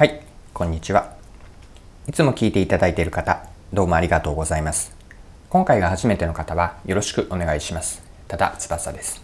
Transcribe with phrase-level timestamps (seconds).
[0.00, 0.22] はい、
[0.54, 1.14] こんにちは。
[2.08, 4.96] いつも聞いていただいている方、どうもありがとうございます。
[5.50, 8.02] 今回が初めての方はよろしくお願いします。
[8.26, 9.22] ただ翼です。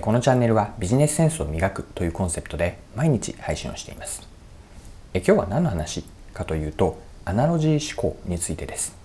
[0.00, 4.26] このチャンネルはビジネスセンスを磨くというコンセプトで毎日配信をしています。
[5.12, 8.96] え今日は何の話かというと、アナロジー思考についてです。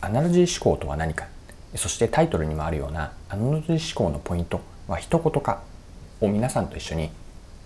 [0.00, 1.28] アナロジー思考とは何か、
[1.76, 5.62] そしてタイトルにもあるようなアナロジー思考のポイントは一言化
[6.20, 7.10] を皆さんと一緒に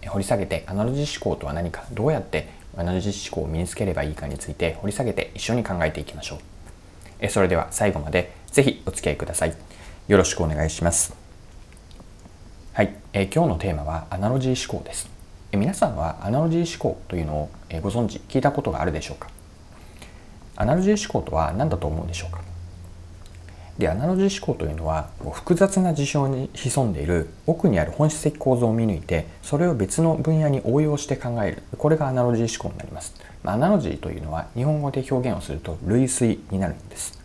[0.06, 6.38] 掘り下げてアナロジー思考とは何かどうやってアナロジー思考を身につければいいかについて掘り下げて一緒に考えていきましょう。
[7.20, 9.54] えそれでは最後までぜひお付き合いください。
[10.08, 11.14] よろしくお願いします。
[12.72, 12.94] はい。
[13.12, 15.10] え今日のテーマはアナロジー思考です。
[15.52, 19.28] え皆さんはアナロジー思考というのをえご存知聞いたことがあるでしょうか？
[20.56, 22.40] アナロジー思考とは何だと思うでしょうか？
[23.80, 31.62] でアナロジー思考というのは複雑な事象に潜んでいる奥にある本質的構造を見抜いてそれを別の分野に応用して考える。
[31.78, 33.14] これがアナロジー思考になります。
[33.42, 37.18] まアナロジーというのは日本語で表現をすると類推になるんです。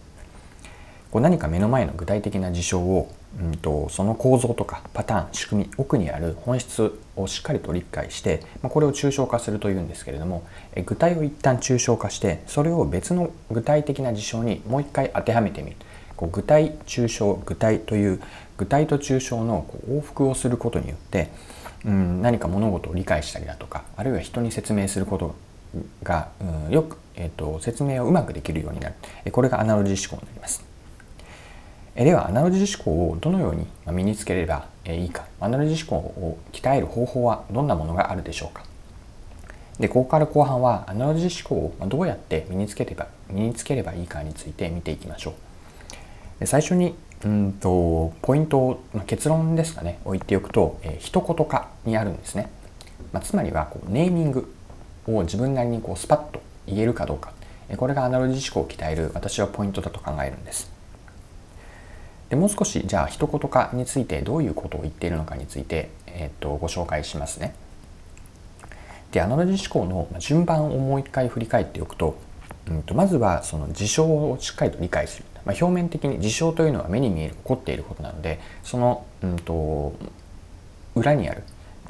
[1.11, 15.77] こう何か目の前の具体的な事象を、うんと、その構造とかパターン仕組み奥にある本質をしっかりと理解して、まあ、これを抽象化するというんですけれどもえ具体を一旦抽象化してそれを別の具体的な事象にもう一回当てはめてみる。
[16.15, 18.21] こう具体抽象具体という
[18.57, 21.29] 具体と抽象のこう往復をすることによって、
[21.83, 25.35] うん、何か物事を理解したりだとかあるいは人に説明すること
[26.03, 26.29] が、
[26.67, 28.95] うん、よく、えーと、説明をうまくできるようになる。
[29.31, 30.63] これがアナロジー思考になります。
[31.95, 35.25] ではアナロジー思考をどのように身につければいいか。
[35.39, 38.63] アナロジー思考を鍛える方法はどんなものがあるでしょうか。
[39.79, 45.44] でここから後半はアナロジー思考をどうやって身につければ身につければいいかについて見ていきましょう。
[46.43, 52.51] 最初にうんとポイントを、結論ですかね置いておくと、えー、一言化にあるんですね、
[53.13, 54.53] まあ、つまりはこうネーミング
[55.07, 57.31] を自分なりにこうスパッと言えるかどうか。
[57.77, 60.71] これがアナロジー思考を鍛える私はポイントだと考えるんです。
[62.29, 67.55] でもう少しじゃあ一言化についてどういうことを言っているのかについて、えー、っとご紹介しますね。
[69.11, 72.17] でアナロジー思考の順番をもう一回振り返っておくと,、
[72.69, 75.25] うん、とまずはその事象をしっかりと理解する。
[75.45, 79.93] まあ、表面的に事象というのは目に見える起こっていることなのでその、うんと、
[80.95, 81.43] 裏にある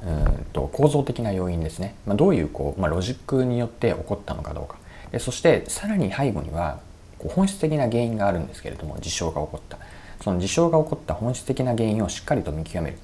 [0.04, 4.78] うんと構造的な要因ですね、まあ、どういうこう、まあ、ロジックによって起こったのかどうか。
[5.12, 6.80] でそしてさらに背後には
[7.18, 9.78] こう本質的な原因があるんですけれども事象が起こった。
[10.22, 12.98] その事象が起こった本質的な原因をしっかりと見極める。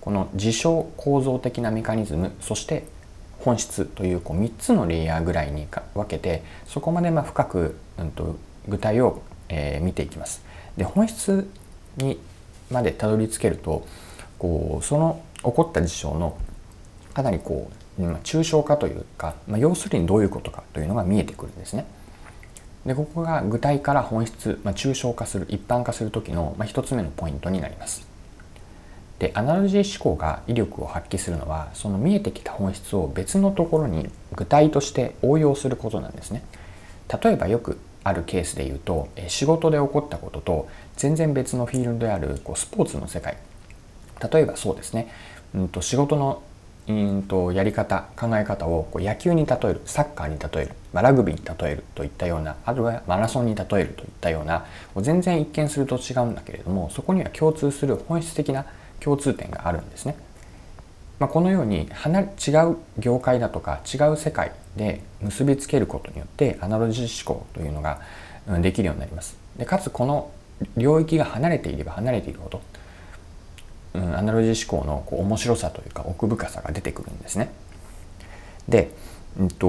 [0.00, 2.84] この事象構造的なメカニズムそして
[3.44, 8.36] 本質というこう3つのレイヤーぐらいに分けてそこまでま深く、うん、と
[8.68, 9.22] 具体を
[9.52, 10.42] え、見ていきます。
[10.76, 11.48] で本質
[11.98, 12.18] に
[12.70, 13.86] までたどり着けると
[14.38, 16.38] こうその起こった事象の
[17.12, 21.84] かなりこう、ま、抽象化というか、まあ、要するにどういうことかというのが見えてくるんですね。
[22.86, 28.11] でここが具体から本質、まあ、抽象化する一般化する時の、まあ、一つ目のポイントになります。
[29.22, 36.42] でアナロジー思考が威力を発揮するのはその見えてきた本質を別のところに具体として応用することなんですね。
[37.22, 43.36] 例えばよくあるケースで言うと仕事で起こったことと全然別のフィールドであるこうスポーツの世界
[44.32, 45.06] 例えばそうですね、
[45.54, 46.42] うん、と仕事の
[46.88, 54.66] うんとやり方考え方をこう野球に例えるサッカーに例える、ま、ラグビーに例えるといったようなあるいはマラソンに例えるといったような
[54.96, 58.66] 全然一見すると違うんだけれどもそこには共通する本質的な
[59.02, 60.16] 共通点があるんですね。
[61.18, 62.24] まあ、このように離違
[62.72, 68.00] う業界だとか違う世界で結びつけることによってアナロジー思考というのが
[68.60, 69.36] できるようになります。
[69.56, 70.30] でかつこの
[70.76, 72.60] 領域が離れていれば離れているほど、
[73.94, 77.52] うん、アナロジー思考のこう面白さというか奥深さが出てくるんですね。
[78.68, 78.90] で、
[79.38, 79.66] うんと、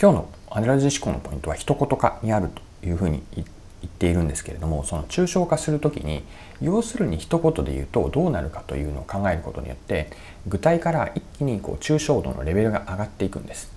[0.00, 2.48] 今日のアナロジー思考のポイントは一言化にある
[2.80, 6.22] というふうに言って言っているんですけれどもその抽象化する時に
[6.60, 10.10] 要するに一言で言うとどうなるかというのを考えることによって
[10.46, 13.72] 具体から一気にこう抽象度のレベルが上がっていくんです。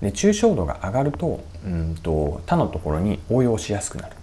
[0.00, 4.16] で抽象度が上がるとうんと他のところに応用しやすくなる。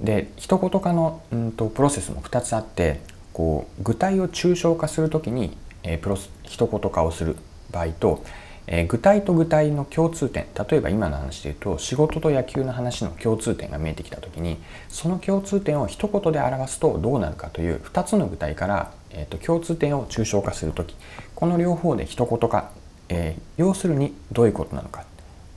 [0.00, 3.00] で一言化のうんとプロセスも2つあって
[3.32, 7.36] こう具体を抽象化する時に、えー、プロ一言化をする
[7.70, 8.24] 場合と
[8.72, 14.58] えー、具体と具体の共通点例えば今の話で言うと仕事と野球の話の共通点が見えてきた時に
[14.88, 20.94] その共通点を一言で表すとどうなるかという2つの具体から、えーと、共通点を抽象化する時
[21.34, 22.70] この両方で一言化、
[23.08, 25.04] えー、要するにどういうことなのか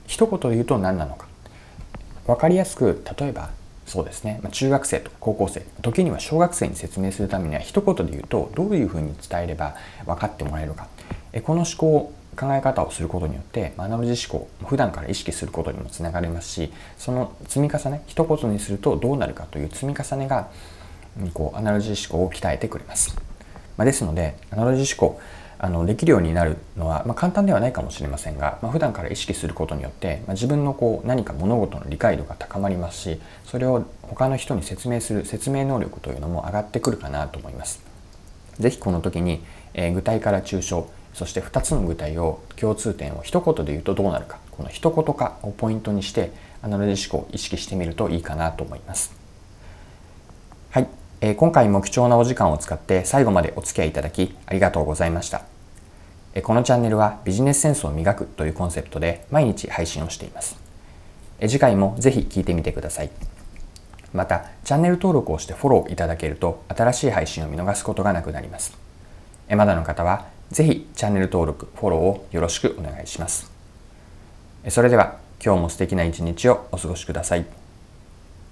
[0.06, 1.26] 一言で言うと何なのか
[2.26, 3.50] 分かりやすく例えば
[3.86, 9.76] そうですね、ま、中学生とか高校生時には小学生に説明するためには一言で言うとどういうふうに伝えれば
[10.06, 10.88] 分かってもらえるか
[11.44, 20.48] この思考考え方をすることによってアナロジー思考普段から意識することにもつながりますしその積み重ね一言にするとどうなるかという積み重ねが
[21.32, 23.16] こうアナロジー思考を鍛えてくれます、
[23.76, 25.20] まあ、ですのでアナロジー思考
[25.58, 37.82] あのできるようになるのは、まあ、簡単ではないかもしれませんが、まあ、普段から意識することによって、まあ、自分のこう何か物事の理解度が高まりますしそれを他の人に説明する説明能力というのも上がってくるかなと思います。
[38.58, 39.42] 是非この時に、
[39.74, 49.14] えー、具体から抽象そして2つの具体を共通点を一言で言うとどうなるかこの一言化をポイントにしてアナロジー思考を意識してみるといいかなと思います。
[50.70, 50.88] はい、
[51.20, 55.42] えー、今回も貴重なお時間を使って最後までお付き合いいただきありがとうございました。
[56.34, 60.56] えー、このチャンネルはビジネスセンスを磨くというコンセプトで毎日配信をしています。
[61.38, 63.10] えー、次回もぜひ聴いてみてください。
[64.12, 68.76] また、チャンネル登録をしてフォローいただけると新しい配信を見逃すことがなくなります。
[69.48, 73.50] えまだの方はぜひチャンネル登録、フォローをよろしくお願いします。
[74.68, 77.63] それでは今日も素敵な一日をお過ごしください。